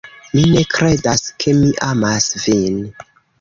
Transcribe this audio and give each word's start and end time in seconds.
Mi 0.35 0.43
ne 0.53 0.61
kredas 0.75 1.21
ke 1.45 1.53
mi 1.59 1.69
amas 1.89 2.31
vin. 2.47 2.81